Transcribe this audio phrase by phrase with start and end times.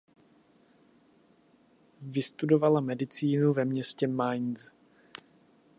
[2.01, 4.71] Vystudovala medicínu ve městě Mainz.